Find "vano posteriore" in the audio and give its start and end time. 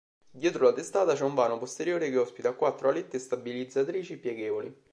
1.35-2.09